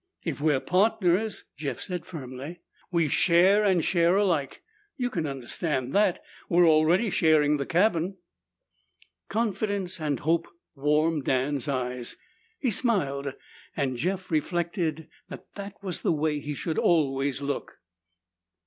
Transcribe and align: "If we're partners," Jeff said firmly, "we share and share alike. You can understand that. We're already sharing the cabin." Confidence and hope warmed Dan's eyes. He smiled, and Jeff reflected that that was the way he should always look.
"If 0.23 0.41
we're 0.41 0.59
partners," 0.59 1.43
Jeff 1.55 1.79
said 1.79 2.07
firmly, 2.07 2.61
"we 2.91 3.07
share 3.07 3.63
and 3.63 3.85
share 3.85 4.15
alike. 4.15 4.63
You 4.97 5.11
can 5.11 5.27
understand 5.27 5.93
that. 5.93 6.23
We're 6.49 6.67
already 6.67 7.11
sharing 7.11 7.57
the 7.57 7.67
cabin." 7.67 8.17
Confidence 9.29 9.99
and 9.99 10.21
hope 10.21 10.47
warmed 10.73 11.25
Dan's 11.25 11.67
eyes. 11.67 12.17
He 12.57 12.71
smiled, 12.71 13.35
and 13.77 13.95
Jeff 13.95 14.31
reflected 14.31 15.07
that 15.29 15.53
that 15.53 15.75
was 15.83 16.01
the 16.01 16.11
way 16.11 16.39
he 16.39 16.55
should 16.55 16.79
always 16.79 17.43
look. 17.43 17.77